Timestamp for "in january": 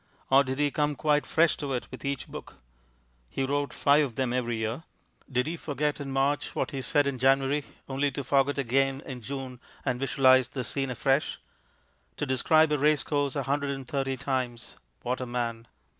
7.05-7.63